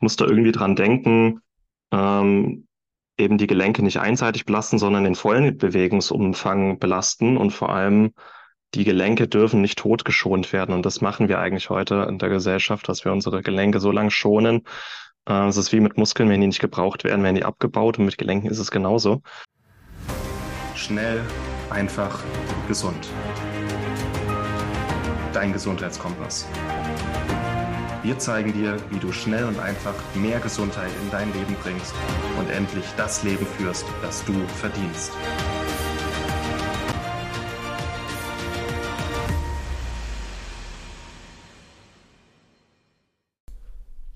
[0.00, 1.42] Ich musste irgendwie dran denken,
[1.92, 2.66] ähm,
[3.18, 8.14] eben die Gelenke nicht einseitig belasten, sondern den vollen Bewegungsumfang belasten und vor allem
[8.74, 10.74] die Gelenke dürfen nicht totgeschont werden.
[10.74, 14.10] Und das machen wir eigentlich heute in der Gesellschaft, dass wir unsere Gelenke so lange
[14.10, 14.62] schonen.
[15.28, 18.06] Äh, es ist wie mit Muskeln, wenn die nicht gebraucht werden, werden die abgebaut und
[18.06, 19.20] mit Gelenken ist es genauso.
[20.74, 21.20] Schnell,
[21.68, 22.24] einfach,
[22.68, 23.10] gesund.
[25.34, 26.48] Dein Gesundheitskompass.
[28.02, 31.92] Wir zeigen dir, wie du schnell und einfach mehr Gesundheit in dein Leben bringst
[32.38, 35.12] und endlich das Leben führst, das du verdienst.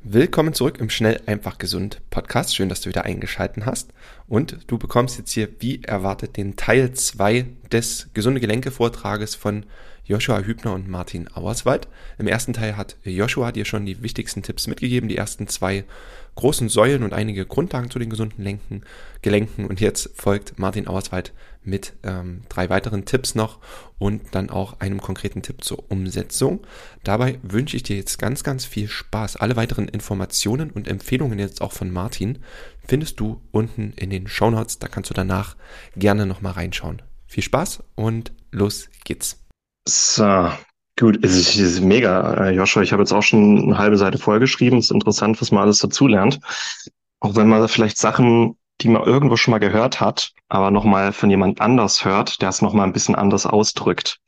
[0.03, 2.57] Willkommen zurück im Schnell einfach gesund Podcast.
[2.57, 3.93] Schön, dass du wieder eingeschalten hast.
[4.27, 9.67] Und du bekommst jetzt hier, wie erwartet, den Teil 2 des Gesunde Gelenke Vortrages von
[10.05, 11.89] Joshua Hübner und Martin Auerswald.
[12.19, 15.85] Im ersten Teil hat Joshua dir schon die wichtigsten Tipps mitgegeben, die ersten zwei
[16.35, 18.83] großen Säulen und einige Grundlagen zu den gesunden Lenken,
[19.23, 19.67] Gelenken.
[19.67, 23.59] Und jetzt folgt Martin Auerswald mit ähm, drei weiteren Tipps noch
[23.99, 26.67] und dann auch einem konkreten Tipp zur Umsetzung.
[27.03, 29.37] Dabei wünsche ich dir jetzt ganz, ganz viel Spaß.
[29.37, 32.39] Alle weiteren Informationen und Empfehlungen jetzt auch von Martin
[32.87, 34.79] findest du unten in den Show Notes.
[34.79, 35.57] Da kannst du danach
[35.97, 37.01] gerne nochmal reinschauen.
[37.27, 39.44] Viel Spaß und los geht's.
[39.87, 40.51] So,
[40.99, 42.83] gut, es ist, ist mega, äh, Joshua.
[42.83, 44.79] Ich habe jetzt auch schon eine halbe Seite vollgeschrieben.
[44.79, 46.41] Es ist interessant, was man alles dazulernt.
[47.21, 51.31] Auch wenn man vielleicht Sachen, die man irgendwo schon mal gehört hat, aber nochmal von
[51.31, 54.21] jemand anders hört, der es nochmal ein bisschen anders ausdrückt.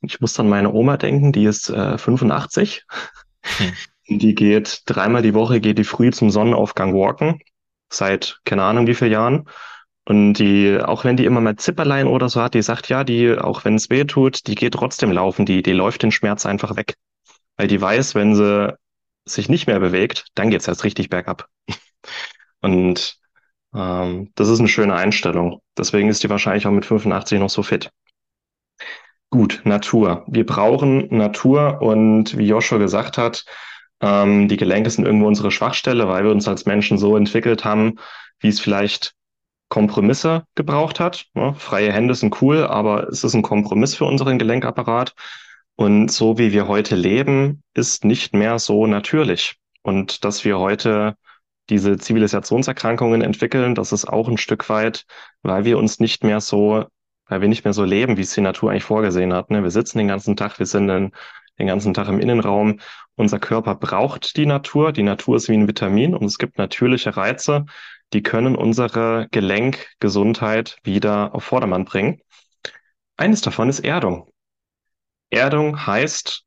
[0.00, 2.84] Und ich muss dann meine Oma denken, die ist äh, 85.
[3.42, 3.72] Hm.
[4.08, 7.40] Die geht dreimal die Woche, geht die früh zum Sonnenaufgang walken.
[7.90, 9.48] Seit keine Ahnung wie vielen Jahren.
[10.06, 13.38] Und die, auch wenn die immer mal Zipperlein oder so hat, die sagt ja, die,
[13.38, 16.76] auch wenn es weh tut, die geht trotzdem laufen, die, die läuft den Schmerz einfach
[16.76, 16.94] weg.
[17.56, 18.76] Weil die weiß, wenn sie
[19.24, 21.48] sich nicht mehr bewegt, dann geht's erst richtig bergab.
[22.60, 23.18] Und
[23.74, 25.60] ähm, das ist eine schöne Einstellung.
[25.76, 27.90] Deswegen ist die wahrscheinlich auch mit 85 noch so fit.
[29.30, 30.24] Gut, Natur.
[30.28, 33.44] Wir brauchen Natur und wie Joshua gesagt hat,
[34.00, 37.98] ähm, die Gelenke sind irgendwo unsere Schwachstelle, weil wir uns als Menschen so entwickelt haben,
[38.38, 39.14] wie es vielleicht
[39.68, 41.26] Kompromisse gebraucht hat.
[41.34, 45.14] Ja, freie Hände sind cool, aber es ist ein Kompromiss für unseren Gelenkapparat.
[45.76, 49.56] Und so wie wir heute leben, ist nicht mehr so natürlich.
[49.82, 51.16] Und dass wir heute
[51.70, 55.04] diese Zivilisationserkrankungen entwickeln, das ist auch ein Stück weit,
[55.42, 56.84] weil wir uns nicht mehr so,
[57.26, 59.50] weil wir nicht mehr so leben, wie es die Natur eigentlich vorgesehen hat.
[59.50, 59.62] Ne?
[59.62, 61.12] Wir sitzen den ganzen Tag, wir sind den,
[61.58, 62.80] den ganzen Tag im Innenraum.
[63.16, 64.92] Unser Körper braucht die Natur.
[64.92, 67.64] Die Natur ist wie ein Vitamin und es gibt natürliche Reize,
[68.14, 72.20] die können unsere Gelenkgesundheit wieder auf Vordermann bringen.
[73.16, 74.30] Eines davon ist Erdung.
[75.30, 76.44] Erdung heißt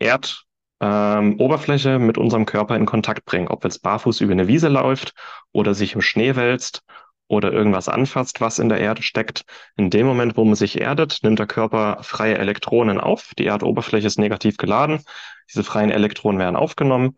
[0.00, 3.48] Erdoberfläche ähm, mit unserem Körper in Kontakt bringen.
[3.48, 5.14] Ob jetzt barfuß über eine Wiese läuft
[5.52, 6.82] oder sich im Schnee wälzt
[7.28, 9.44] oder irgendwas anfasst, was in der Erde steckt.
[9.76, 13.34] In dem Moment, wo man sich erdet, nimmt der Körper freie Elektronen auf.
[13.38, 15.04] Die Erdoberfläche ist negativ geladen.
[15.48, 17.16] Diese freien Elektronen werden aufgenommen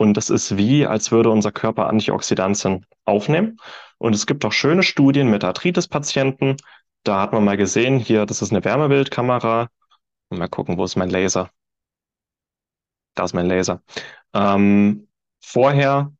[0.00, 3.58] und das ist wie, als würde unser Körper Antioxidantien aufnehmen.
[3.98, 6.56] Und es gibt auch schöne Studien mit Arthritis-Patienten.
[7.02, 9.68] Da hat man mal gesehen, hier, das ist eine Wärmebildkamera.
[10.30, 11.50] Mal gucken, wo ist mein Laser?
[13.14, 13.82] Da ist mein Laser.
[14.32, 15.06] Ähm,
[15.42, 16.14] vorher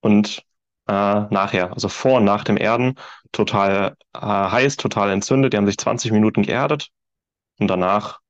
[0.00, 0.42] und
[0.88, 2.94] äh, nachher, also vor und nach dem Erden,
[3.32, 5.52] total äh, heiß, total entzündet.
[5.52, 6.88] Die haben sich 20 Minuten geerdet
[7.58, 8.20] und danach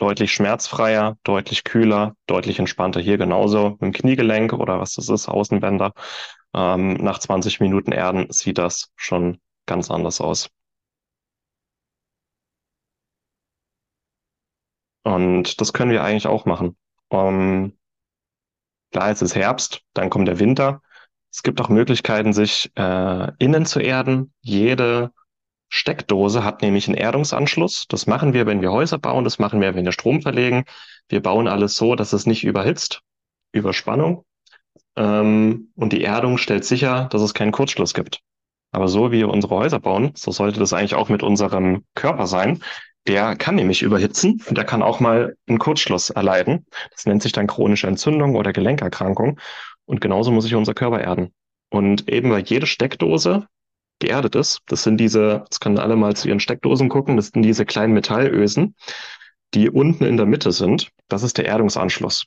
[0.00, 3.00] deutlich schmerzfreier, deutlich kühler, deutlich entspannter.
[3.00, 5.92] Hier genauso mit dem Kniegelenk oder was das ist, Außenbänder.
[6.54, 10.48] Ähm, nach 20 Minuten Erden sieht das schon ganz anders aus.
[15.02, 16.76] Und das können wir eigentlich auch machen.
[17.08, 17.76] Um,
[18.92, 20.82] klar, es ist Herbst, dann kommt der Winter.
[21.32, 24.32] Es gibt auch Möglichkeiten, sich äh, innen zu erden.
[24.40, 25.12] Jede
[25.70, 27.86] Steckdose hat nämlich einen Erdungsanschluss.
[27.88, 29.24] Das machen wir, wenn wir Häuser bauen.
[29.24, 30.64] Das machen wir, wenn wir Strom verlegen.
[31.08, 33.00] Wir bauen alles so, dass es nicht überhitzt.
[33.52, 34.24] Überspannung.
[34.96, 38.20] Ähm, und die Erdung stellt sicher, dass es keinen Kurzschluss gibt.
[38.72, 42.26] Aber so wie wir unsere Häuser bauen, so sollte das eigentlich auch mit unserem Körper
[42.26, 42.62] sein.
[43.06, 46.66] Der kann nämlich überhitzen und der kann auch mal einen Kurzschluss erleiden.
[46.90, 49.38] Das nennt sich dann chronische Entzündung oder Gelenkerkrankung.
[49.86, 51.32] Und genauso muss sich unser Körper erden.
[51.70, 53.46] Und eben weil jede Steckdose
[54.00, 54.60] geerdet ist.
[54.66, 57.92] Das sind diese, das können alle mal zu ihren Steckdosen gucken, das sind diese kleinen
[57.92, 58.74] Metallösen,
[59.54, 60.90] die unten in der Mitte sind.
[61.08, 62.24] Das ist der Erdungsanschluss.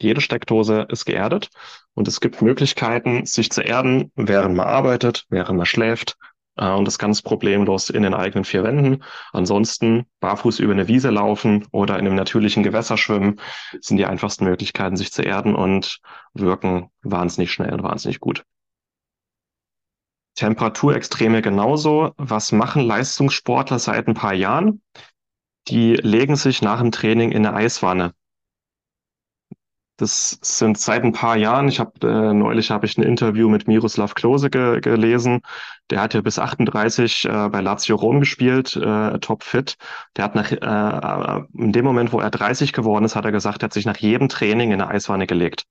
[0.00, 1.48] Jede Steckdose ist geerdet
[1.94, 6.16] und es gibt Möglichkeiten, sich zu erden, während man arbeitet, während man schläft
[6.56, 9.02] äh, und das ganz problemlos in den eigenen vier Wänden.
[9.32, 13.40] Ansonsten barfuß über eine Wiese laufen oder in einem natürlichen Gewässer schwimmen
[13.80, 16.00] sind die einfachsten Möglichkeiten, sich zu erden und
[16.34, 18.44] wirken wahnsinnig schnell und wahnsinnig gut.
[20.36, 22.12] Temperaturextreme genauso.
[22.16, 24.82] Was machen Leistungssportler seit ein paar Jahren?
[25.68, 28.12] Die legen sich nach dem Training in eine Eiswanne.
[29.98, 31.68] Das sind seit ein paar Jahren.
[31.68, 35.40] Ich habe äh, neulich habe ich ein Interview mit Miroslav Klose ge gelesen.
[35.88, 39.78] Der hat ja bis 38 äh, bei Lazio Rom gespielt, äh, topfit.
[40.16, 43.62] Der hat nach äh, in dem Moment, wo er 30 geworden ist, hat er gesagt,
[43.62, 45.64] er hat sich nach jedem Training in eine Eiswanne gelegt,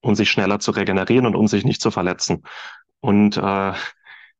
[0.00, 2.42] um sich schneller zu regenerieren und um sich nicht zu verletzen.
[3.00, 3.72] Und äh,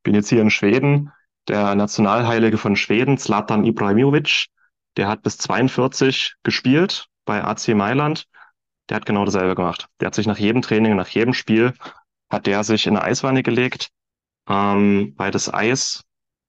[0.02, 1.12] bin jetzt hier in Schweden.
[1.48, 4.46] Der Nationalheilige von Schweden, Zlatan Ibrahimovic,
[4.96, 8.26] der hat bis 42 gespielt bei AC Mailand
[8.88, 9.88] der hat genau dasselbe gemacht.
[10.00, 11.74] Der hat sich nach jedem Training, nach jedem Spiel,
[12.30, 13.88] hat der sich in eine Eiswanne gelegt,
[14.48, 16.04] ähm, weil das Eis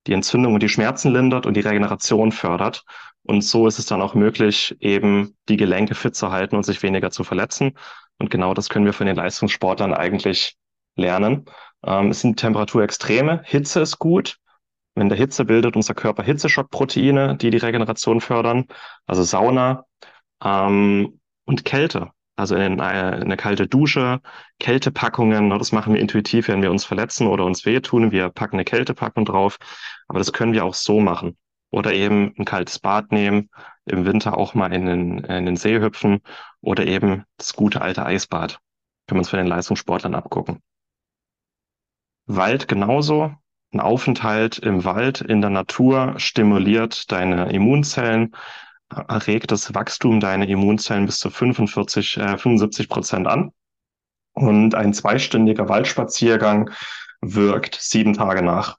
[0.08, 2.84] die Entzündung und die Schmerzen lindert und die Regeneration fördert.
[3.24, 6.82] Und so ist es dann auch möglich, eben die Gelenke fit zu halten und sich
[6.82, 7.78] weniger zu verletzen.
[8.18, 10.58] Und genau das können wir von den Leistungssportlern eigentlich
[11.00, 11.46] lernen.
[11.84, 13.42] Ähm, es sind Temperaturextreme.
[13.46, 14.38] Hitze ist gut.
[14.96, 18.66] Wenn der Hitze bildet unser Körper Hitzeschockproteine, die die Regeneration fördern,
[19.08, 19.86] also Sauna
[20.44, 22.12] ähm, und Kälte.
[22.36, 24.22] Also in eine, kalte Dusche,
[24.60, 28.12] Kältepackungen, ne, das machen wir intuitiv, wenn wir uns verletzen oder uns wehtun.
[28.12, 29.58] Wir packen eine Kältepackung drauf.
[30.08, 31.38] Aber das können wir auch so machen.
[31.70, 33.50] Oder eben ein kaltes Bad nehmen,
[33.86, 36.22] im Winter auch mal in den, in den See hüpfen
[36.62, 38.60] oder eben das gute alte Eisbad.
[39.08, 40.62] Können wir uns von den Leistungssportlern abgucken.
[42.30, 43.34] Wald genauso.
[43.74, 48.36] Ein Aufenthalt im Wald, in der Natur stimuliert deine Immunzellen,
[48.90, 53.52] erregt das Wachstum deiner Immunzellen bis zu 45, äh, 75 Prozent an.
[54.34, 56.70] Und ein zweistündiger Waldspaziergang
[57.22, 58.78] wirkt sieben Tage nach.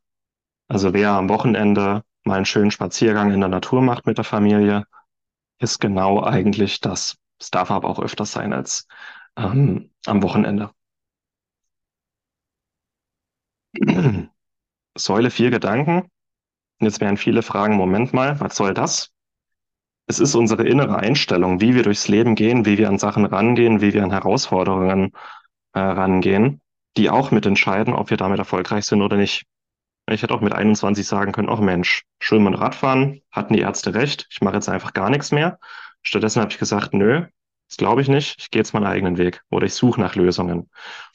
[0.68, 4.84] Also wer am Wochenende mal einen schönen Spaziergang in der Natur macht mit der Familie,
[5.58, 7.16] ist genau eigentlich das.
[7.40, 8.86] Es darf aber auch öfters sein als
[9.36, 10.70] ähm, am Wochenende.
[14.96, 16.08] Säule vier Gedanken.
[16.80, 19.12] Jetzt werden viele fragen, Moment mal, was soll das?
[20.10, 23.80] es ist unsere innere Einstellung, wie wir durchs Leben gehen, wie wir an Sachen rangehen,
[23.80, 25.12] wie wir an Herausforderungen
[25.72, 26.60] äh, rangehen,
[26.96, 29.44] die auch mitentscheiden, ob wir damit erfolgreich sind oder nicht.
[30.10, 33.94] Ich hätte auch mit 21 sagen können, ach Mensch, Schwimmen und Radfahren, hatten die Ärzte
[33.94, 35.60] recht, ich mache jetzt einfach gar nichts mehr.
[36.02, 37.26] Stattdessen habe ich gesagt, nö,
[37.68, 40.68] das glaube ich nicht, ich gehe jetzt meinen eigenen Weg oder ich suche nach Lösungen.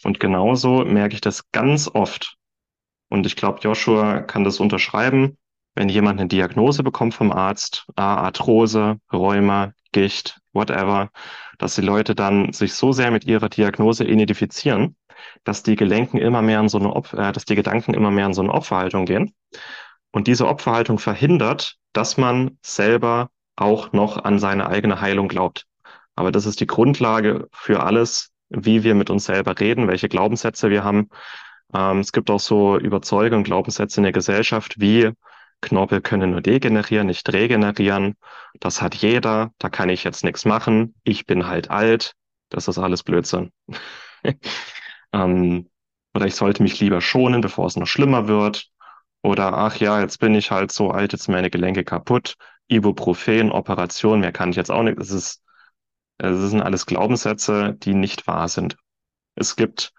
[0.04, 2.38] Und genauso merke ich das ganz oft.
[3.16, 5.38] Und ich glaube, Joshua kann das unterschreiben
[5.76, 11.12] wenn jemand eine Diagnose bekommt vom Arzt, Arthrose, Rheuma, Gicht, whatever,
[11.58, 14.96] dass die Leute dann sich so sehr mit ihrer Diagnose identifizieren,
[15.44, 18.26] dass die Gelenken immer mehr in so eine, Op äh, dass die Gedanken immer mehr
[18.26, 19.34] in so eine Opferhaltung gehen.
[20.12, 25.66] Und diese Opferhaltung verhindert, dass man selber auch noch an seine eigene Heilung glaubt.
[26.16, 30.70] Aber das ist die Grundlage für alles, wie wir mit uns selber reden, welche Glaubenssätze
[30.70, 31.10] wir haben.
[31.74, 35.12] Ähm, es gibt auch so Überzeugungen, Glaubenssätze in der Gesellschaft, wie
[35.62, 38.16] Knorpel können nur degenerieren, nicht regenerieren.
[38.60, 40.96] Das hat jeder, da kann ich jetzt nichts machen.
[41.04, 42.14] Ich bin halt alt.
[42.50, 43.52] Das ist alles Blödsinn.
[45.14, 45.70] ähm,
[46.14, 48.70] oder ich sollte mich lieber schonen, bevor es noch schlimmer wird.
[49.22, 52.36] Oder ach ja, jetzt bin ich halt so alt, jetzt sind meine Gelenke kaputt.
[52.68, 55.00] Ibuprofen, Operation, mehr kann ich jetzt auch nicht.
[55.00, 55.44] Das ist,
[56.18, 58.78] das sind alles Glaubenssätze, die nicht wahr sind.
[59.36, 59.94] Es gibt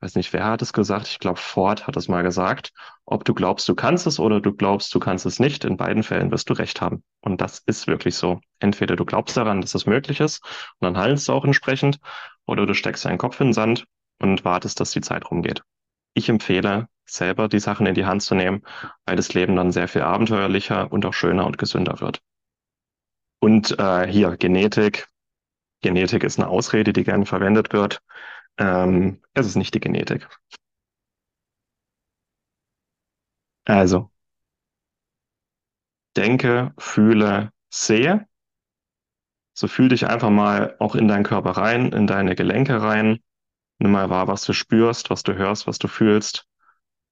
[0.00, 1.08] weiß nicht, wer hat es gesagt?
[1.08, 2.72] Ich glaube, Ford hat es mal gesagt.
[3.04, 6.02] Ob du glaubst, du kannst es oder du glaubst, du kannst es nicht, in beiden
[6.02, 7.02] Fällen wirst du recht haben.
[7.20, 8.40] Und das ist wirklich so.
[8.58, 10.42] Entweder du glaubst daran, dass es möglich ist
[10.78, 11.98] und dann handelst du auch entsprechend,
[12.46, 13.86] oder du steckst deinen Kopf in den Sand
[14.18, 15.62] und wartest, dass die Zeit rumgeht.
[16.14, 18.62] Ich empfehle, selber die Sachen in die Hand zu nehmen,
[19.04, 22.20] weil das Leben dann sehr viel abenteuerlicher und auch schöner und gesünder wird.
[23.38, 25.08] Und äh, hier Genetik.
[25.82, 28.00] Genetik ist eine Ausrede, die gerne verwendet wird.
[28.58, 30.28] Ähm, es ist nicht die Genetik.
[33.64, 34.10] Also,
[36.16, 38.26] denke, fühle, sehe.
[39.54, 43.18] So fühl dich einfach mal auch in deinen Körper rein, in deine Gelenke rein.
[43.78, 46.46] Nimm mal wahr, was du spürst, was du hörst, was du fühlst.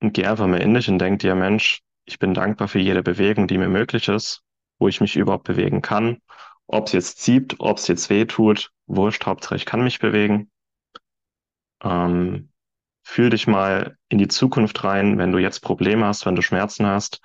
[0.00, 3.02] Und geh einfach mal in dich und denk dir, Mensch, ich bin dankbar für jede
[3.02, 4.42] Bewegung, die mir möglich ist,
[4.78, 6.18] wo ich mich überhaupt bewegen kann.
[6.68, 10.50] Ob es jetzt zieht, ob es jetzt weh tut, wurscht, Hauptsache ich kann mich bewegen.
[11.82, 12.50] Ähm,
[13.02, 16.86] fühl dich mal in die Zukunft rein, wenn du jetzt Probleme hast, wenn du Schmerzen
[16.86, 17.20] hast.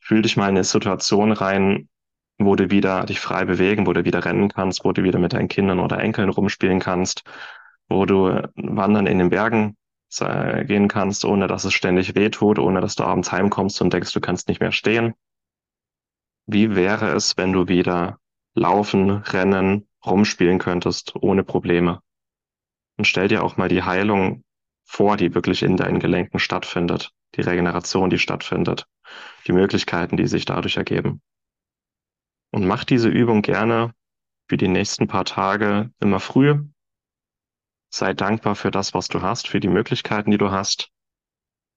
[0.00, 1.88] Fühl dich mal in eine Situation rein,
[2.38, 5.32] wo du wieder dich frei bewegen, wo du wieder rennen kannst, wo du wieder mit
[5.32, 7.22] deinen Kindern oder Enkeln rumspielen kannst,
[7.88, 9.76] wo du wandern in den Bergen
[10.18, 14.20] gehen kannst, ohne dass es ständig wehtut, ohne dass du abends heimkommst und denkst, du
[14.20, 15.14] kannst nicht mehr stehen.
[16.46, 18.18] Wie wäre es, wenn du wieder
[18.54, 22.02] laufen, rennen, rumspielen könntest, ohne Probleme?
[22.96, 24.44] Und stell dir auch mal die Heilung
[24.84, 28.86] vor, die wirklich in deinen Gelenken stattfindet, die Regeneration, die stattfindet,
[29.46, 31.22] die Möglichkeiten, die sich dadurch ergeben.
[32.50, 33.94] Und mach diese Übung gerne
[34.48, 36.62] für die nächsten paar Tage immer früh.
[37.88, 40.90] Sei dankbar für das, was du hast, für die Möglichkeiten, die du hast.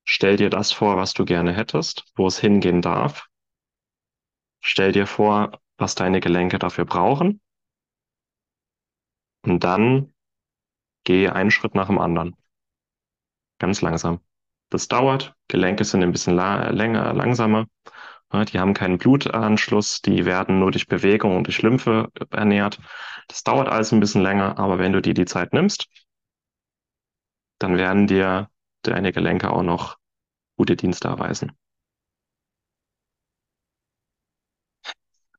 [0.04, 3.28] Stell dir das vor, was du gerne hättest, wo es hingehen darf.
[4.62, 7.42] Stell dir vor, was deine Gelenke dafür brauchen.
[9.44, 10.15] Und dann
[11.06, 12.36] geh einen Schritt nach dem anderen.
[13.60, 14.20] Ganz langsam.
[14.70, 15.36] Das dauert.
[15.48, 17.68] Gelenke sind ein bisschen la länger, langsamer.
[18.34, 22.80] Die haben keinen Blutanschluss, die werden nur durch Bewegung und durch Lymphe ernährt.
[23.28, 25.88] Das dauert alles ein bisschen länger, aber wenn du dir die Zeit nimmst,
[27.60, 28.50] dann werden dir
[28.82, 29.98] deine Gelenke auch noch
[30.58, 31.52] gute Dienste erweisen.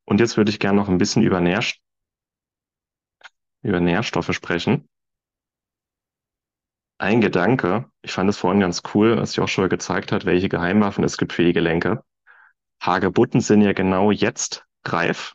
[0.05, 1.81] Und jetzt würde ich gerne noch ein bisschen über, Nährst
[3.63, 4.89] über Nährstoffe sprechen.
[6.99, 11.19] Ein Gedanke, ich fand es vorhin ganz cool, als Joshua gezeigt hat, welche Geheimwaffen es
[11.19, 12.03] gibt für die Gelenke.
[12.81, 15.35] Hagebutten sind ja genau jetzt reif.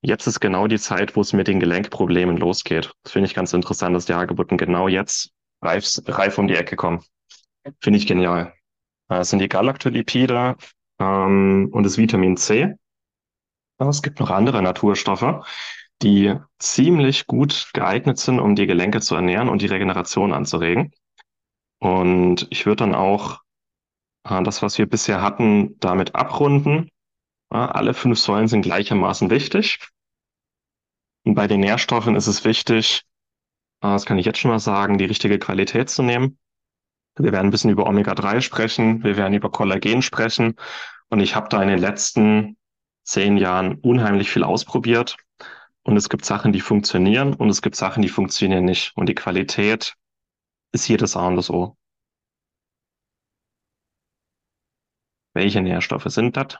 [0.00, 2.92] Jetzt ist genau die Zeit, wo es mit den Gelenkproblemen losgeht.
[3.02, 5.30] Das finde ich ganz interessant, dass die Hagebutten genau jetzt
[5.62, 7.04] reif, reif um die Ecke kommen.
[7.80, 8.54] Finde ich genial.
[9.08, 10.56] Das sind die Galactolipide
[10.98, 12.74] ähm, und das Vitamin C.
[13.78, 15.46] Aber es gibt noch andere Naturstoffe,
[16.02, 20.92] die ziemlich gut geeignet sind, um die Gelenke zu ernähren und die Regeneration anzuregen.
[21.80, 23.40] Und ich würde dann auch
[24.24, 26.90] äh, das, was wir bisher hatten, damit abrunden.
[27.50, 29.78] Alle fünf Säulen sind gleichermaßen wichtig.
[31.24, 33.04] Und bei den Nährstoffen ist es wichtig,
[33.80, 36.38] äh, das kann ich jetzt schon mal sagen, die richtige Qualität zu nehmen.
[37.16, 40.54] Wir werden ein bisschen über Omega-3 sprechen, wir werden über Kollagen sprechen.
[41.08, 42.56] Und ich habe da in den letzten
[43.02, 45.16] zehn Jahren unheimlich viel ausprobiert.
[45.88, 48.94] Und es gibt Sachen, die funktionieren und es gibt Sachen, die funktionieren nicht.
[48.94, 49.94] Und die Qualität
[50.70, 51.78] ist hier das A und das O.
[55.32, 56.58] Welche Nährstoffe sind das?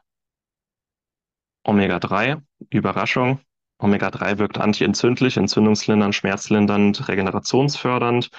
[1.62, 3.40] Omega-3, Überraschung.
[3.76, 8.30] Omega-3 wirkt antientzündlich, entzündungslindernd, schmerzlindernd, regenerationsfördernd.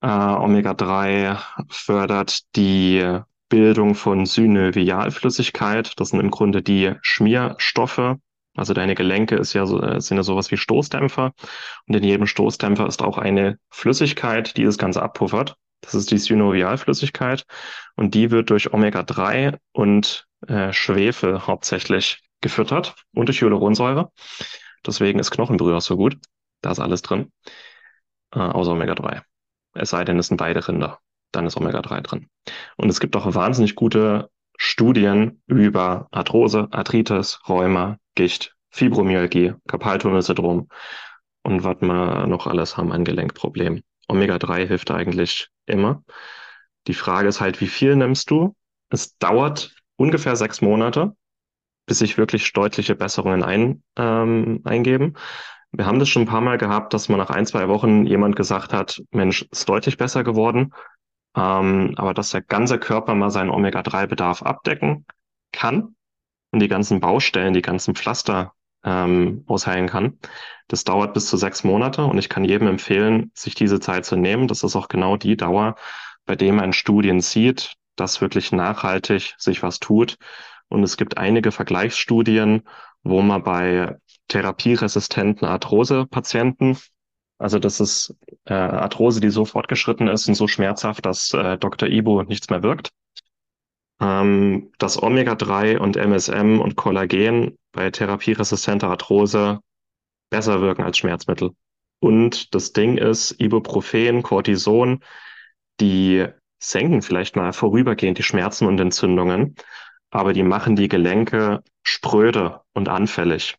[0.00, 5.92] Äh, Omega-3 fördert die Bildung von Synovialflüssigkeit.
[6.00, 8.16] Das sind im Grunde die Schmierstoffe.
[8.54, 11.32] Also deine Gelenke ist ja so, äh, sind ja sowas wie Stoßdämpfer.
[11.86, 15.56] Und in jedem Stoßdämpfer ist auch eine Flüssigkeit, die das Ganze abpuffert.
[15.80, 17.44] Das ist die Synovialflüssigkeit
[17.96, 24.10] und die wird durch Omega-3 und äh, Schwefel hauptsächlich gefüttert und durch Hyaluronsäure.
[24.86, 26.18] Deswegen ist Knochenbrühe auch so gut.
[26.60, 27.32] Da ist alles drin,
[28.32, 29.22] äh, außer Omega-3.
[29.74, 31.00] Es sei denn, es sind beide Rinder,
[31.32, 32.28] dann ist Omega-3 drin.
[32.76, 40.68] Und es gibt auch wahnsinnig gute Studien über Arthrose, Arthritis, Rheuma, Gicht, Fibromyalgie, Karpaltunnelsyndrom
[41.42, 43.82] und was wir noch alles haben an Gelenkproblemen.
[44.08, 46.02] Omega-3 hilft eigentlich immer.
[46.86, 48.54] Die Frage ist halt, wie viel nimmst du?
[48.88, 51.14] Es dauert ungefähr sechs Monate,
[51.86, 55.14] bis sich wirklich deutliche Besserungen ein, ähm, eingeben.
[55.70, 58.36] Wir haben das schon ein paar Mal gehabt, dass man nach ein, zwei Wochen jemand
[58.36, 60.72] gesagt hat, Mensch, ist deutlich besser geworden.
[61.34, 65.06] Ähm, aber dass der ganze Körper mal seinen Omega-3-Bedarf abdecken
[65.52, 65.94] kann
[66.52, 68.52] und die ganzen Baustellen, die ganzen Pflaster
[68.84, 70.18] ähm, ausheilen kann.
[70.68, 74.16] Das dauert bis zu sechs Monate und ich kann jedem empfehlen, sich diese Zeit zu
[74.16, 74.48] nehmen.
[74.48, 75.76] Das ist auch genau die Dauer,
[76.26, 80.16] bei dem man Studien sieht, dass wirklich nachhaltig sich was tut.
[80.68, 82.62] Und es gibt einige Vergleichsstudien,
[83.02, 86.78] wo man bei therapieresistenten Arthrose-Patienten,
[87.38, 91.88] also das ist äh, Arthrose, die so fortgeschritten ist und so schmerzhaft, dass äh, Dr.
[91.88, 92.90] Ibo nichts mehr wirkt,
[94.02, 99.60] ähm, dass Omega-3 und MSM und Kollagen bei therapieresistenter Arthrose
[100.28, 101.52] besser wirken als Schmerzmittel.
[102.00, 105.00] Und das Ding ist, Ibuprofen, Cortison,
[105.80, 106.26] die
[106.58, 109.54] senken vielleicht mal vorübergehend die Schmerzen und Entzündungen,
[110.10, 113.56] aber die machen die Gelenke spröde und anfällig.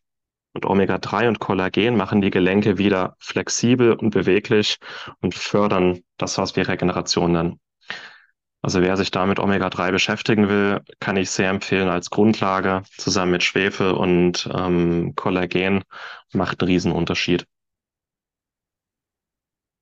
[0.52, 4.78] Und Omega-3 und Kollagen machen die Gelenke wieder flexibel und beweglich
[5.20, 7.60] und fördern das, was wir Regeneration nennen.
[8.64, 13.32] Also wer sich da mit Omega-3 beschäftigen will, kann ich sehr empfehlen als Grundlage zusammen
[13.32, 15.84] mit Schwefel und ähm, Kollagen
[16.32, 17.46] macht einen Riesenunterschied.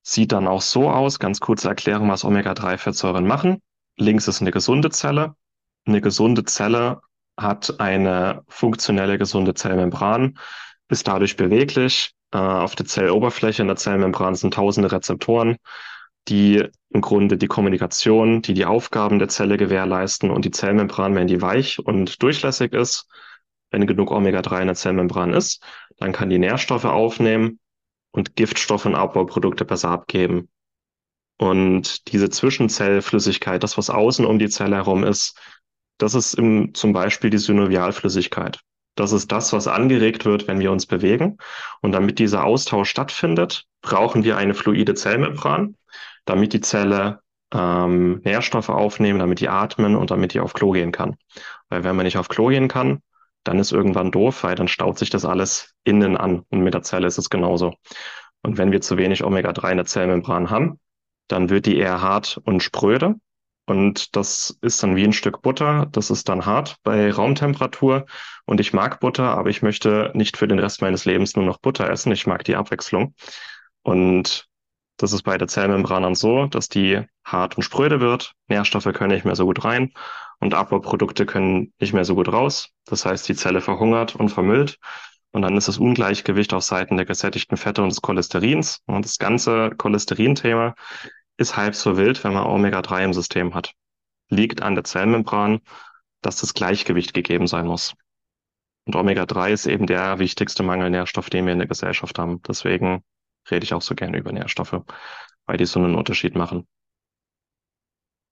[0.03, 3.63] Sieht dann auch so aus, ganz kurze Erklärung, was Omega-3-Fettsäuren machen.
[3.99, 5.37] Links ist eine gesunde Zelle.
[5.87, 7.03] Eine gesunde Zelle
[7.39, 10.41] hat eine funktionelle gesunde Zellmembran,
[10.89, 12.15] ist dadurch beweglich.
[12.33, 15.59] Äh, auf der Zelloberfläche in der Zellmembran sind tausende Rezeptoren
[16.29, 21.27] die im Grunde die Kommunikation, die die Aufgaben der Zelle gewährleisten und die Zellmembran, wenn
[21.27, 23.09] die weich und durchlässig ist,
[23.71, 25.65] wenn genug Omega-3 in der Zellmembran ist,
[25.99, 27.59] dann kann die Nährstoffe aufnehmen
[28.11, 30.49] und Giftstoffe und Abbauprodukte besser abgeben.
[31.39, 35.39] Und diese Zwischenzellflüssigkeit, das, was außen um die Zelle herum ist,
[35.99, 38.61] das ist im, zum Beispiel die Synovialflüssigkeit.
[38.95, 41.39] Das ist das, was angeregt wird, wenn wir uns bewegen.
[41.81, 45.77] Und damit dieser Austausch stattfindet, brauchen wir eine fluide Zellmembran,
[46.25, 47.21] damit die Zelle
[47.53, 51.17] ähm, Nährstoffe aufnehmen, damit die atmen und damit die auf Klo gehen kann.
[51.69, 53.03] Weil wenn man nicht auf Klo gehen kann,
[53.45, 56.45] dann ist irgendwann doof, weil dann staut sich das alles innen an.
[56.51, 57.75] Und mit der Zelle ist es genauso.
[58.43, 60.79] Und wenn wir zu wenig Omega-3 in der Zellmembran haben,
[61.29, 63.17] dann wird die eher hart und spröde.
[63.67, 65.87] Und das ist dann wie ein Stück Butter.
[65.91, 68.07] Das ist dann hart bei Raumtemperatur.
[68.45, 71.59] Und ich mag Butter, aber ich möchte nicht für den Rest meines Lebens nur noch
[71.59, 72.13] Butter essen.
[72.13, 73.15] Ich mag die Abwechslung.
[73.83, 74.49] Und
[74.97, 78.35] das ist bei der Zellmembran dann so, dass die hart und spröde wird.
[78.49, 79.93] Nährstoffe können nicht mehr so gut rein
[80.41, 82.71] und Abbauprodukte können nicht mehr so gut raus.
[82.85, 84.79] Das heißt, die Zelle verhungert und vermüllt.
[85.31, 88.81] Und dann ist das Ungleichgewicht auf Seiten der gesättigten Fette und des Cholesterins.
[88.87, 90.75] Und das ganze Cholesterin-Thema
[91.39, 93.73] ist halb so wild, wenn man Omega-3 im System hat.
[94.29, 95.61] Liegt an der Zellmembran,
[96.21, 97.95] dass das Gleichgewicht gegeben sein muss.
[98.85, 102.43] Und Omega-3 ist eben der wichtigste Mangelnährstoff, den wir in der Gesellschaft haben.
[102.43, 103.03] Deswegen
[103.51, 104.83] rede ich auch so gerne über Nährstoffe,
[105.47, 106.67] weil die so einen Unterschied machen.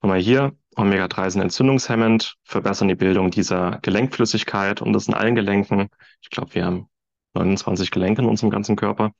[0.03, 5.89] Nochmal hier, Omega-3 sind entzündungshemmend, verbessern die Bildung dieser Gelenkflüssigkeit und das in allen Gelenken.
[6.23, 6.89] Ich glaube, wir haben
[7.35, 9.13] 29 Gelenke in unserem ganzen Körper.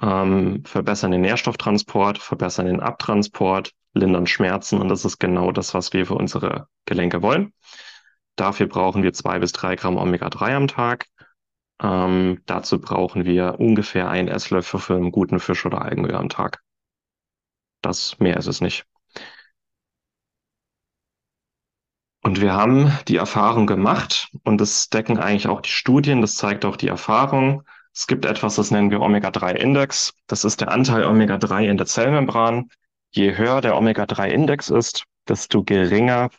[0.00, 5.92] Ähm, verbessern den Nährstofftransport, verbessern den Abtransport, lindern Schmerzen und das ist genau das, was
[5.92, 7.52] wir für unsere Gelenke wollen.
[8.36, 11.06] Dafür brauchen wir zwei bis drei Gramm Omega-3 am Tag.
[11.82, 16.62] Ähm, dazu brauchen wir ungefähr einen Esslöffel für einen guten Fisch oder Algenöl am Tag.
[17.82, 18.86] Das mehr ist es nicht.
[22.22, 26.64] Und wir haben die Erfahrung gemacht und das decken eigentlich auch die Studien, das zeigt
[26.64, 27.64] auch die Erfahrung.
[27.92, 30.14] Es gibt etwas, das nennen wir Omega-3-Index.
[30.26, 32.70] Das ist der Anteil Omega-3 in der Zellmembran.
[33.10, 36.30] Je höher der Omega-3-Index ist, desto geringer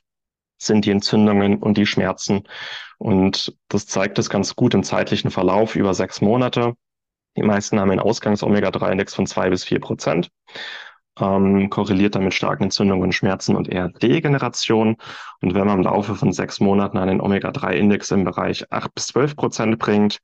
[0.57, 2.43] sind die Entzündungen und die Schmerzen.
[2.97, 6.73] Und das zeigt es ganz gut im zeitlichen Verlauf über sechs Monate.
[7.37, 10.29] Die meisten haben einen Ausgangs-Omega-3-Index von zwei bis vier Prozent.
[11.17, 14.97] Ähm, korreliert damit starken Entzündungen, Schmerzen und eher Degeneration.
[15.41, 19.35] Und wenn man im Laufe von sechs Monaten einen Omega-3-Index im Bereich acht bis zwölf
[19.35, 20.19] Prozent bringt,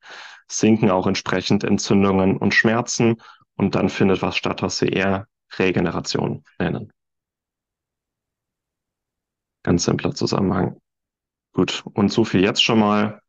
[0.48, 3.16] sinken auch entsprechend Entzündungen und Schmerzen.
[3.56, 5.26] Und dann findet was statt, was sie eher
[5.58, 6.92] Regeneration nennen.
[9.62, 10.76] Ganz simpler Zusammenhang.
[11.52, 13.20] Gut, und so viel jetzt schon mal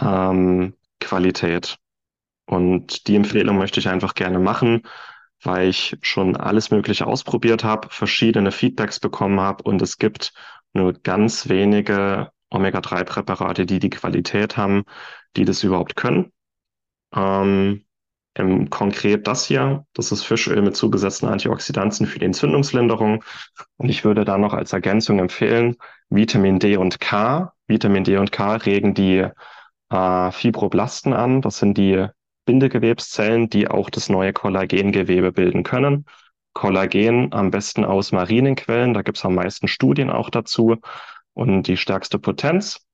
[0.00, 1.78] ähm, Qualität.
[2.46, 4.82] Und die Empfehlung möchte ich einfach gerne machen,
[5.42, 10.32] weil ich schon alles Mögliche ausprobiert habe, verschiedene Feedbacks bekommen habe und es gibt
[10.72, 14.84] nur ganz wenige Omega-3-Präparate, die die Qualität haben,
[15.36, 16.32] die das überhaupt können.
[17.14, 17.85] Ähm,
[18.38, 23.24] im konkret das hier, das ist Fischöl mit zugesetzten Antioxidantien für die Entzündungslinderung.
[23.76, 25.76] Und ich würde da noch als Ergänzung empfehlen,
[26.10, 27.52] Vitamin D und K.
[27.66, 29.26] Vitamin D und K regen die
[29.90, 31.40] äh, Fibroblasten an.
[31.40, 32.06] Das sind die
[32.44, 36.04] Bindegewebszellen, die auch das neue Kollagengewebe bilden können.
[36.52, 40.76] Kollagen am besten aus marinen Quellen, da gibt es am meisten Studien auch dazu
[41.34, 42.86] und die stärkste Potenz.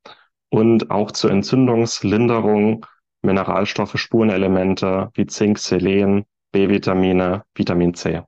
[0.49, 2.85] Und auch zur Entzündungslinderung
[3.23, 8.23] Mineralstoffe, Spurenelemente wie Zink, Selen, B-Vitamine, Vitamin C.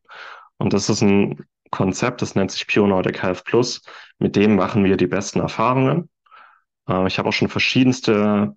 [0.57, 3.83] Und das ist ein Konzept, das nennt sich Pure Nordic Health Plus.
[4.19, 6.09] Mit dem machen wir die besten Erfahrungen.
[6.89, 8.57] Äh, ich habe auch schon verschiedenste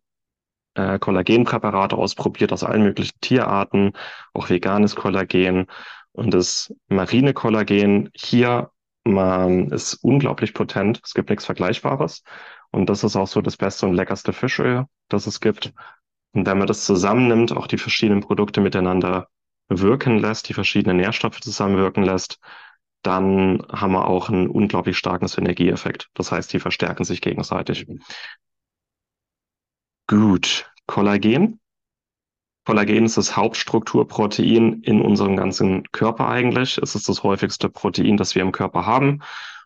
[0.75, 3.93] äh, Kollagenpräparate ausprobiert aus allen möglichen Tierarten,
[4.33, 5.67] auch veganes Kollagen.
[6.11, 8.71] Und das marine Kollagen hier
[9.03, 11.01] man, ist unglaublich potent.
[11.03, 12.23] Es gibt nichts Vergleichbares.
[12.71, 15.73] Und das ist auch so das beste und leckerste Fischöl, das es gibt.
[16.37, 19.27] Und wenn man das zusammennimmt, auch die verschiedenen Produkte miteinander
[19.69, 22.37] wirken lässt, die verschiedenen Nährstoffe zusammenwirken lässt,
[23.01, 26.09] dann haben wir auch einen unglaublich starken Synergieeffekt.
[26.13, 27.87] Das heißt, die verstärken sich gegenseitig.
[30.05, 31.59] Gut, Kollagen.
[32.65, 36.77] Kollagen ist das Hauptstrukturprotein in unserem ganzen Körper eigentlich.
[36.77, 39.23] Es ist das häufigste Protein, das wir im Körper haben.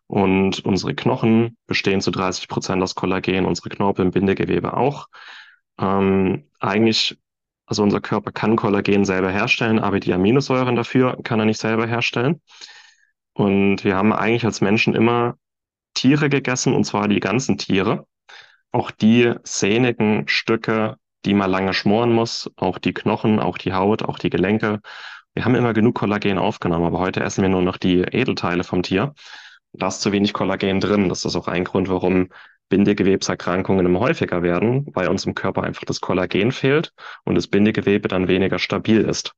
[0.08, 5.10] Und unsere Knochen bestehen zu 30 Prozent aus Kollagen, unsere Knorpel im Bindegewebe auch.
[5.80, 7.18] Ähm, eigentlich,
[7.66, 11.88] also unser Körper kann Kollagen selber herstellen, aber die Aminosäuren dafür kann er nicht selber
[11.88, 12.42] herstellen.
[13.34, 15.38] Und wir haben eigentlich als Menschen immer
[15.94, 18.06] Tiere gegessen, und zwar die ganzen Tiere.
[18.72, 24.04] Auch die sehnigen Stücke, die man lange schmoren muss, auch die Knochen, auch die Haut,
[24.04, 24.80] auch die Gelenke.
[25.34, 28.84] Wir haben immer genug Kollagen aufgenommen, aber heute essen wir nur noch die Edelteile vom
[28.84, 29.14] Tier.
[29.74, 31.10] Da ist zu wenig Kollagen drin.
[31.10, 32.30] Das ist auch ein Grund, warum
[32.72, 36.94] Bindegewebserkrankungen immer häufiger werden, weil uns im Körper einfach das Kollagen fehlt
[37.26, 39.34] und das Bindegewebe dann weniger stabil ist.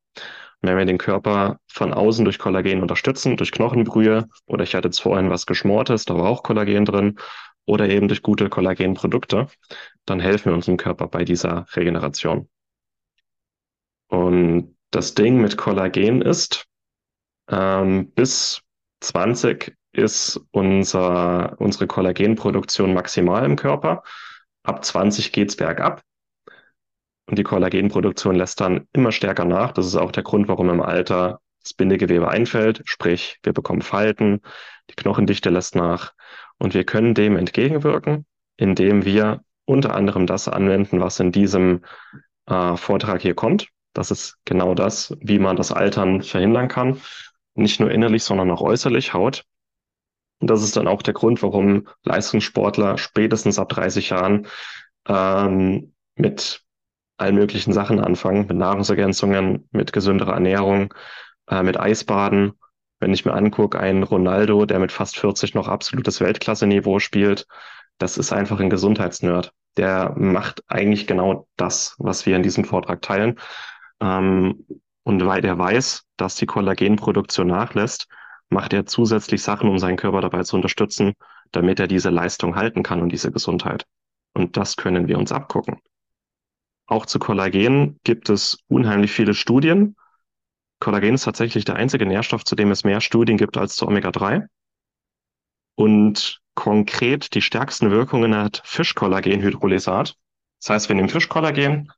[0.62, 5.02] wenn wir den Körper von außen durch Kollagen unterstützen, durch Knochenbrühe oder ich hatte jetzt
[5.02, 7.18] vorhin was Geschmortes, da war auch Kollagen drin
[7.66, 9.48] oder eben durch gute Kollagenprodukte,
[10.06, 12.48] dann helfen wir unserem Körper bei dieser Regeneration.
[14.08, 16.66] Und das Ding mit Kollagen ist,
[17.50, 18.62] ähm, bis
[19.02, 24.04] 20 ist unser, unsere Kollagenproduktion maximal im Körper.
[24.64, 26.02] Ab 20 geht's bergab.
[27.28, 29.72] Und die Kollagenproduktion lässt dann immer stärker nach.
[29.72, 32.82] Das ist auch der Grund, warum im Alter das Bindegewebe einfällt.
[32.86, 34.42] Sprich, wir bekommen Falten,
[34.90, 36.14] die Knochendichte lässt nach.
[36.58, 38.26] Und wir können dem entgegenwirken,
[38.58, 41.84] indem wir unter anderem das anwenden, was in diesem
[42.48, 43.70] äh, Vortrag hier kommt.
[43.94, 47.00] Das ist genau das, wie man das Altern verhindern kann.
[47.56, 49.46] Nicht nur innerlich, sondern auch äußerlich, Haut.
[50.40, 54.48] Und das ist dann auch der Grund, warum Leistungssportler spätestens ab 30 Jahren
[55.08, 56.62] ähm, mit
[57.18, 60.94] allen möglichen Sachen anfangen, mit Nahrungsergänzungen, mit gesünderer Ernährung,
[61.50, 62.54] äh, mit Eisbaden.
[63.00, 67.48] Wenn ich mir angucke, ein Ronaldo, der mit fast 40 noch absolutes Weltklasse-Niveau spielt,
[67.98, 69.54] das ist einfach ein Gesundheitsnerd.
[69.78, 73.40] Der macht eigentlich genau das, was wir in diesem Vortrag teilen.
[74.02, 74.66] Ähm,
[75.04, 78.08] und weil der weiß, dass die Kollagenproduktion nachlässt,
[78.50, 81.14] macht er zusätzlich Sachen, um seinen Körper dabei zu unterstützen,
[81.52, 83.86] damit er diese Leistung halten kann und diese Gesundheit.
[84.34, 85.80] Und das können wir uns abgucken.
[86.86, 89.96] Auch zu Kollagen gibt es unheimlich viele Studien.
[90.80, 94.48] Kollagen ist tatsächlich der einzige Nährstoff, zu dem es mehr Studien gibt als zu Omega-3.
[95.76, 100.16] Und konkret die stärksten Wirkungen hat Fischkollagenhydrolysat.
[100.62, 101.92] Das heißt, wir nehmen Fischkollagen,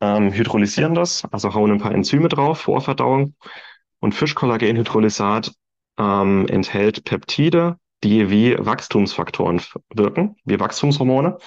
[0.00, 3.34] ähm, hydrolysieren das, also hauen ein paar Enzyme drauf, Vorverdauung.
[4.00, 5.52] Und Fischkollagenhydrolysat
[5.98, 9.60] ähm, enthält Peptide, die wie Wachstumsfaktoren
[9.92, 11.38] wirken, wie Wachstumshormone,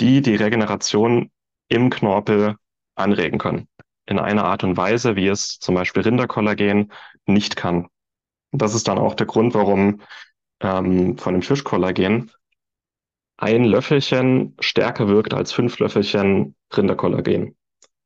[0.00, 1.30] die die Regeneration
[1.68, 2.56] im Knorpel
[2.94, 3.68] anregen können.
[4.06, 6.92] In einer Art und Weise, wie es zum Beispiel Rinderkollagen
[7.26, 7.88] nicht kann.
[8.50, 10.00] Das ist dann auch der Grund, warum
[10.60, 12.30] ähm, von dem Fischkollagen
[13.36, 17.56] ein Löffelchen stärker wirkt als fünf Löffelchen Rinderkollagen.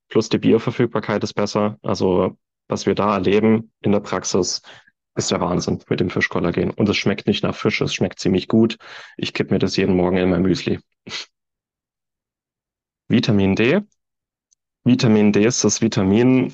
[0.09, 1.79] Plus die Bioverfügbarkeit ist besser.
[1.83, 2.37] Also
[2.69, 4.63] was wir da erleben in der Praxis,
[5.17, 6.71] ist der Wahnsinn mit dem Fischkollagen.
[6.71, 8.79] Und es schmeckt nicht nach Fisch, es schmeckt ziemlich gut.
[9.17, 10.81] Ich kipp mir das jeden Morgen in mein Müsli.
[13.09, 13.81] Vitamin D.
[14.85, 16.53] Vitamin D ist das Vitamin,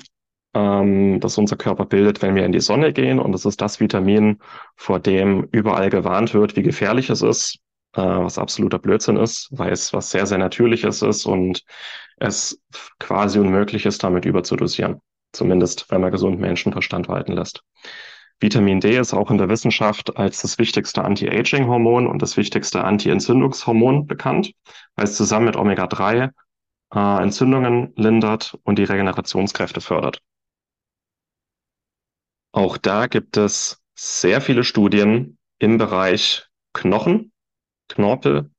[0.53, 3.19] ähm, das unser Körper bildet, wenn wir in die Sonne gehen.
[3.19, 4.39] Und es ist das Vitamin,
[4.75, 7.59] vor dem überall gewarnt wird, wie gefährlich es ist,
[7.93, 11.63] äh, was absoluter Blödsinn ist, weil es was sehr, sehr Natürliches ist und
[12.17, 12.61] es
[12.99, 15.01] quasi unmöglich ist, damit überzudosieren.
[15.33, 17.63] Zumindest, wenn man gesunden Menschenverstand walten lässt.
[18.41, 24.07] Vitamin D ist auch in der Wissenschaft als das wichtigste Anti-Aging-Hormon und das wichtigste Anti-Entzündungshormon
[24.07, 24.53] bekannt,
[24.95, 26.31] weil es zusammen mit Omega-3
[26.93, 30.21] äh, Entzündungen lindert und die Regenerationskräfte fördert.
[32.51, 37.31] Auch da gibt es sehr viele Studien im Bereich Knochen,
[37.89, 38.49] Knorpel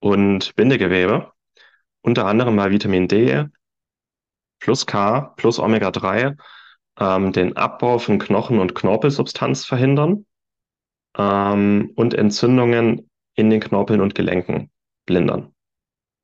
[0.00, 1.32] und Bindegewebe,
[2.02, 3.44] unter anderem mal Vitamin D
[4.58, 6.36] plus K plus Omega-3
[6.98, 10.26] ähm, den Abbau von Knochen- und Knorpelsubstanz verhindern
[11.16, 14.70] ähm, und Entzündungen in den Knorpeln und Gelenken
[15.08, 15.54] lindern.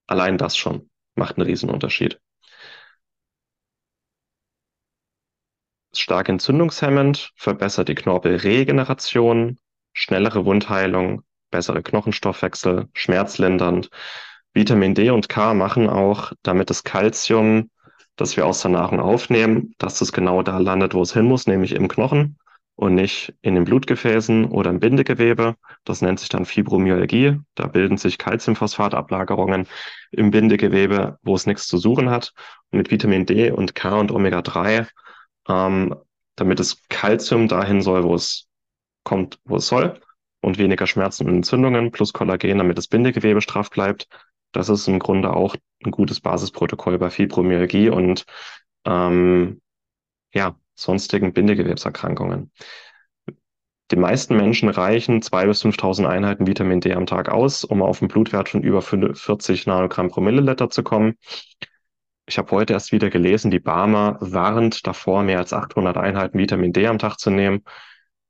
[0.06, 2.20] Allein das schon macht einen Riesenunterschied.
[5.92, 9.58] Stark entzündungshemmend, verbessert die Knorpelregeneration,
[9.92, 13.90] schnellere Wundheilung, bessere Knochenstoffwechsel, schmerzlindernd.
[14.52, 17.70] Vitamin D und K machen auch, damit das Kalzium
[18.16, 21.46] das wir aus der Nahrung aufnehmen, dass es genau da landet, wo es hin muss,
[21.46, 22.38] nämlich im Knochen
[22.76, 25.56] und nicht in den Blutgefäßen oder im Bindegewebe.
[25.84, 27.38] Das nennt sich dann Fibromyalgie.
[27.54, 29.66] Da bilden sich Calciumphosphatablagerungen
[30.10, 32.32] im Bindegewebe, wo es nichts zu suchen hat.
[32.70, 34.88] Und mit Vitamin D und K und Omega-3,
[35.48, 35.94] ähm,
[36.36, 38.48] damit das Calcium dahin soll, wo es
[39.04, 40.00] kommt, wo es soll
[40.40, 44.08] und weniger Schmerzen und Entzündungen plus Kollagen, damit das Bindegewebe straff bleibt,
[44.54, 48.24] das ist im Grunde auch ein gutes Basisprotokoll bei Fibromyalgie und
[48.86, 49.60] ähm,
[50.32, 52.50] ja, sonstigen Bindegewebserkrankungen.
[53.90, 58.00] Die meisten Menschen reichen 2.000 bis 5.000 Einheiten Vitamin D am Tag aus, um auf
[58.00, 61.16] einen Blutwert von über 40 Nanogramm pro Milliliter zu kommen.
[62.26, 66.72] Ich habe heute erst wieder gelesen, die Barmer warnt davor, mehr als 800 Einheiten Vitamin
[66.72, 67.62] D am Tag zu nehmen.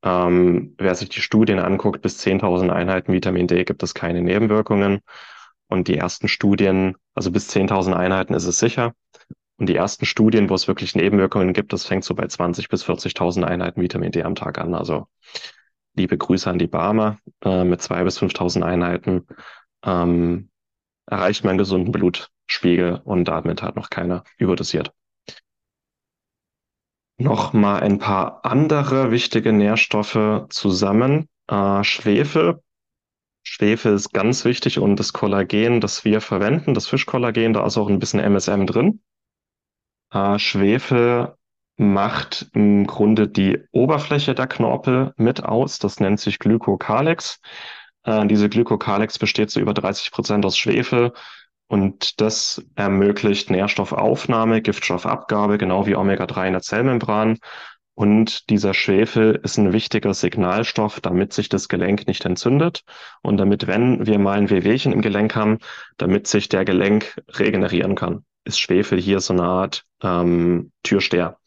[0.02, 5.00] Ähm, wer sich die Studien anguckt, bis 10.000 Einheiten Vitamin D gibt es keine Nebenwirkungen.
[5.68, 8.94] Und die ersten Studien, also bis 10.000 Einheiten ist es sicher.
[9.56, 12.84] Und die ersten Studien, wo es wirklich Nebenwirkungen gibt, das fängt so bei 20 bis
[12.84, 14.74] 40.000 Einheiten Vitamin D am Tag an.
[14.74, 15.06] Also
[15.94, 17.18] liebe Grüße an die Barmer.
[17.42, 19.26] Äh, mit 2.000 bis 5.000 Einheiten
[19.84, 20.50] ähm,
[21.06, 24.92] erreicht man einen gesunden Blutspiegel und damit hat noch keiner überdosiert.
[27.16, 31.28] Noch mal ein paar andere wichtige Nährstoffe zusammen.
[31.46, 32.60] Äh, Schwefel.
[33.44, 37.88] Schwefel ist ganz wichtig und das Kollagen, das wir verwenden, das Fischkollagen, da ist auch
[37.88, 39.00] ein bisschen MSM drin.
[40.10, 41.34] Äh, Schwefel
[41.76, 45.78] macht im Grunde die Oberfläche der Knorpel mit aus.
[45.78, 47.40] Das nennt sich Glykokalix.
[48.04, 51.12] Äh, diese Glykokalix besteht zu über 30 Prozent aus Schwefel
[51.66, 57.38] und das ermöglicht Nährstoffaufnahme, Giftstoffabgabe, genau wie Omega-3 in der Zellmembran.
[57.94, 62.82] Und dieser Schwefel ist ein wichtiger Signalstoff, damit sich das Gelenk nicht entzündet
[63.22, 65.58] und damit, wenn wir mal ein Wehwehchen im Gelenk haben,
[65.96, 68.24] damit sich der Gelenk regenerieren kann.
[68.44, 71.38] Ist Schwefel hier so eine Art ähm, Türsteher.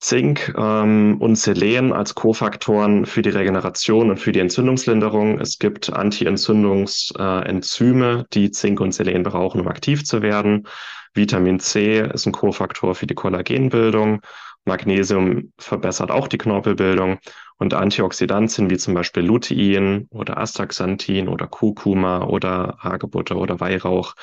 [0.00, 5.40] Zink ähm, und Selen als Kofaktoren für die Regeneration und für die Entzündungslinderung.
[5.40, 10.68] Es gibt Anti-Entzündungsenzyme, die Zink und Selen brauchen, um aktiv zu werden.
[11.14, 14.20] Vitamin C ist ein Kofaktor für die Kollagenbildung.
[14.68, 17.18] Magnesium verbessert auch die Knorpelbildung
[17.58, 24.14] und Antioxidantien wie zum Beispiel Lutein oder Astaxanthin oder Kurkuma oder Hagebutte oder Weihrauch,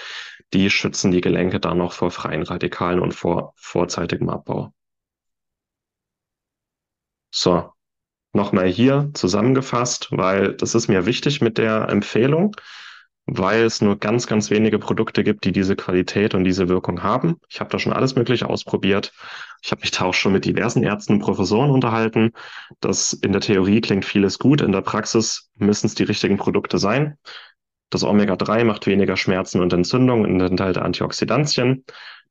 [0.53, 4.71] die schützen die Gelenke dann noch vor freien Radikalen und vor vorzeitigem Abbau.
[7.31, 7.73] So,
[8.33, 12.55] nochmal hier zusammengefasst, weil das ist mir wichtig mit der Empfehlung,
[13.25, 17.39] weil es nur ganz, ganz wenige Produkte gibt, die diese Qualität und diese Wirkung haben.
[17.49, 19.13] Ich habe da schon alles Mögliche ausprobiert.
[19.63, 22.33] Ich habe mich da auch schon mit diversen Ärzten und Professoren unterhalten.
[22.81, 26.77] Das in der Theorie klingt vieles gut, in der Praxis müssen es die richtigen Produkte
[26.77, 27.17] sein.
[27.89, 31.83] Das Omega-3 macht weniger Schmerzen und Entzündung und enthält Antioxidantien.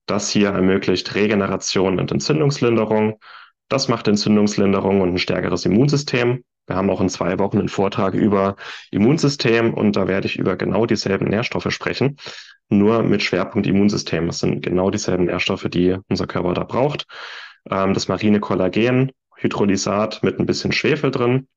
[0.07, 3.18] Das hier ermöglicht Regeneration und Entzündungslinderung.
[3.68, 6.44] Das macht Entzündungslinderung und ein stärkeres Immunsystem.
[6.66, 8.57] Wir haben auch in zwei Wochen einen Vortrag über
[8.90, 12.16] Immunsystem und da werde ich über genau dieselben Nährstoffe sprechen,
[12.68, 14.27] nur mit Schwerpunkt Immunsystem.
[14.27, 17.07] Das sind genau dieselben Nährstoffe, die unser Körper da braucht.
[17.70, 21.48] Ähm, das marine Kollagen, Hydrolysat mit ein bisschen Schwefel drin.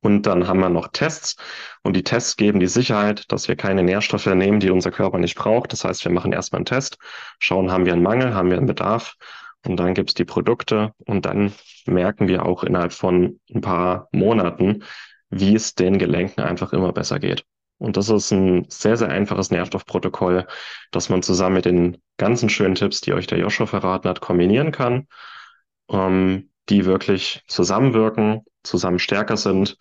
[0.00, 1.36] Und dann haben wir noch Tests
[1.82, 5.34] und die Tests geben die Sicherheit, dass wir keine Nährstoffe nehmen, die unser Körper nicht
[5.34, 5.72] braucht.
[5.72, 6.98] Das heißt, wir machen erstmal einen Test,
[7.40, 9.16] schauen, haben wir einen Mangel, haben wir einen Bedarf
[9.66, 11.52] und dann gibt's die Produkte und dann
[11.86, 14.84] merken wir auch innerhalb von ein paar Monaten,
[15.30, 17.44] wie es den Gelenken einfach immer besser geht.
[17.78, 20.46] Und das ist ein sehr, sehr einfaches Nährstoffprotokoll,
[20.90, 24.72] das man zusammen mit den ganzen schönen Tipps, die euch der Joshua verraten hat, kombinieren
[24.72, 25.06] kann,
[25.90, 29.76] ähm, die wirklich zusammenwirken, zusammen stärker sind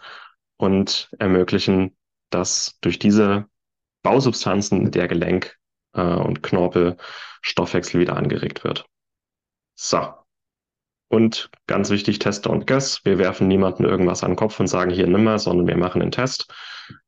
[0.57, 1.97] und ermöglichen,
[2.29, 3.45] dass durch diese
[4.03, 5.55] Bausubstanzen der Gelenk-
[5.93, 8.85] äh, und Knorpelstoffwechsel wieder angeregt wird.
[9.77, 9.99] So.
[11.09, 13.05] Und ganz wichtig, Test und Guess.
[13.05, 16.01] Wir werfen niemanden irgendwas an den Kopf und sagen, hier nimm mal, sondern wir machen
[16.01, 16.51] einen Test.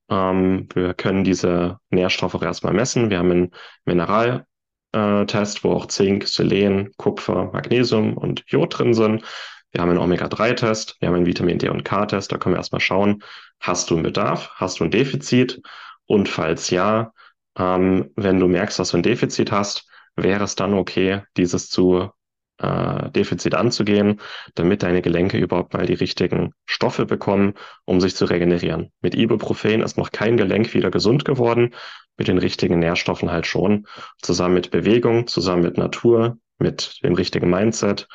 [0.09, 3.09] Ähm, wir können diese Nährstoffe auch erstmal messen.
[3.09, 3.51] Wir haben einen
[3.85, 9.23] Mineraltest, wo auch Zink, Selen, Kupfer, Magnesium und Jod drin sind.
[9.71, 12.31] Wir haben einen Omega-3-Test, wir haben einen Vitamin D und K-Test.
[12.31, 13.23] Da können wir erstmal schauen,
[13.59, 15.61] hast du einen Bedarf, hast du ein Defizit?
[16.05, 17.13] Und falls ja,
[17.57, 22.11] ähm, wenn du merkst, dass du ein Defizit hast, wäre es dann okay, dieses zu
[22.59, 24.19] äh, Defizit anzugehen,
[24.55, 27.53] damit deine Gelenke überhaupt mal die richtigen Stoffe bekommen,
[27.85, 28.91] um sich zu regenerieren.
[29.01, 31.73] Mit Ibuprofen ist noch kein Gelenk wieder gesund geworden,
[32.17, 33.87] mit den richtigen Nährstoffen halt schon.
[34.21, 38.07] Zusammen mit Bewegung, zusammen mit Natur, mit dem richtigen Mindset,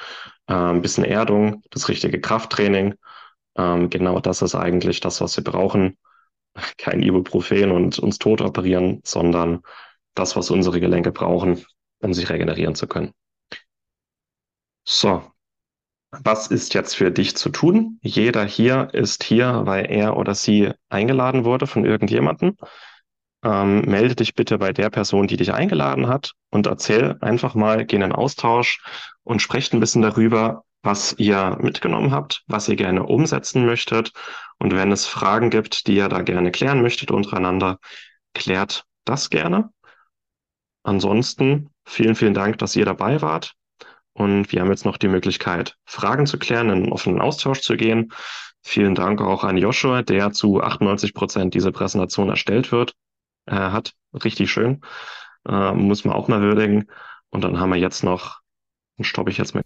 [0.47, 2.95] äh, ein bisschen Erdung, das richtige Krafttraining.
[3.57, 5.97] Ähm, genau das ist eigentlich das, was wir brauchen.
[6.79, 9.61] Kein Ibuprofen und uns tot operieren, sondern
[10.15, 11.65] das, was unsere Gelenke brauchen,
[12.01, 13.13] um sich regenerieren zu können.
[14.85, 15.23] So,
[16.11, 17.99] was ist jetzt für dich zu tun?
[18.03, 22.57] Jeder hier ist hier, weil er oder sie eingeladen wurde von irgendjemandem.
[23.43, 27.85] Ähm, melde dich bitte bei der Person, die dich eingeladen hat und erzähl einfach mal,
[27.85, 28.83] geh in den Austausch
[29.23, 34.13] und sprecht ein bisschen darüber, was ihr mitgenommen habt, was ihr gerne umsetzen möchtet.
[34.59, 37.79] Und wenn es Fragen gibt, die ihr da gerne klären möchtet untereinander,
[38.35, 39.71] klärt das gerne.
[40.83, 43.55] Ansonsten vielen, vielen Dank, dass ihr dabei wart.
[44.15, 47.77] Und wir haben jetzt noch die Möglichkeit, Fragen zu klären, in einen offenen Austausch zu
[47.77, 48.13] gehen.
[48.63, 52.95] Vielen Dank auch an Joshua, der zu 98 Prozent diese Präsentation erstellt wird,
[53.47, 53.93] äh, hat.
[54.13, 54.81] Richtig schön.
[55.47, 56.89] Äh, muss man auch mal würdigen.
[57.31, 58.41] Und dann haben wir jetzt noch,
[58.97, 59.63] dann stoppe ich jetzt mal.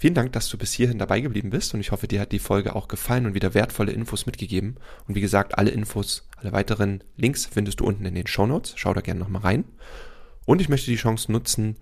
[0.00, 2.38] Vielen Dank, dass du bis hierhin dabei geblieben bist und ich hoffe, dir hat die
[2.38, 4.76] Folge auch gefallen und wieder wertvolle Infos mitgegeben.
[5.08, 8.74] Und wie gesagt, alle Infos, alle weiteren Links findest du unten in den Show Notes.
[8.76, 9.64] Schau da gerne nochmal rein.
[10.46, 11.78] Und ich möchte die Chance nutzen,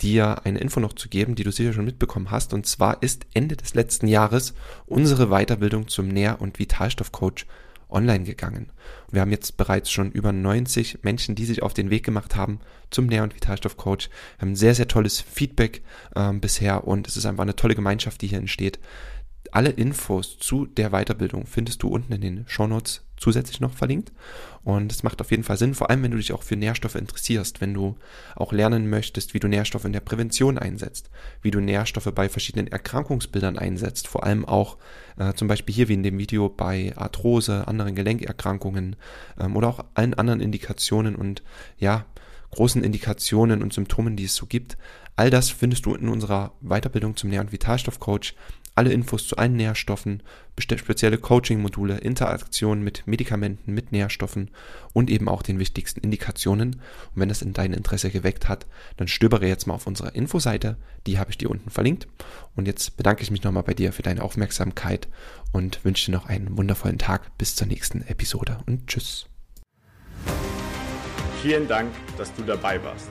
[0.00, 2.52] dir eine Info noch zu geben, die du sicher schon mitbekommen hast.
[2.52, 4.54] Und zwar ist Ende des letzten Jahres
[4.86, 7.46] unsere Weiterbildung zum Nähr- und Vitalstoffcoach
[7.88, 8.70] online gegangen.
[9.10, 12.60] Wir haben jetzt bereits schon über 90 Menschen, die sich auf den Weg gemacht haben
[12.90, 14.10] zum Nähr- und Vitalstoffcoach.
[14.38, 15.82] Wir haben sehr, sehr tolles Feedback
[16.14, 18.80] äh, bisher und es ist einfach eine tolle Gemeinschaft, die hier entsteht.
[19.52, 24.12] Alle Infos zu der Weiterbildung findest du unten in den Shownotes zusätzlich noch verlinkt.
[24.64, 26.94] Und es macht auf jeden Fall Sinn, vor allem wenn du dich auch für Nährstoffe
[26.94, 27.96] interessierst, wenn du
[28.36, 31.10] auch lernen möchtest, wie du Nährstoffe in der Prävention einsetzt,
[31.42, 34.76] wie du Nährstoffe bei verschiedenen Erkrankungsbildern einsetzt, vor allem auch
[35.16, 38.96] äh, zum Beispiel hier wie in dem Video bei Arthrose, anderen Gelenkerkrankungen
[39.40, 41.42] ähm, oder auch allen anderen Indikationen und
[41.78, 42.04] ja,
[42.50, 44.76] großen Indikationen und Symptomen, die es so gibt.
[45.16, 48.34] All das findest du in unserer Weiterbildung zum Nähr- und Vitalstoffcoach
[48.74, 50.22] alle Infos zu allen Nährstoffen,
[50.58, 54.50] spezielle Coaching-Module, Interaktionen mit Medikamenten, mit Nährstoffen
[54.92, 56.74] und eben auch den wichtigsten Indikationen.
[56.74, 60.76] Und wenn das in dein Interesse geweckt hat, dann stöbere jetzt mal auf unserer Infoseite,
[61.06, 62.08] die habe ich dir unten verlinkt.
[62.56, 65.08] Und jetzt bedanke ich mich nochmal bei dir für deine Aufmerksamkeit
[65.52, 69.26] und wünsche dir noch einen wundervollen Tag bis zur nächsten Episode und tschüss.
[71.42, 73.10] Vielen Dank, dass du dabei warst.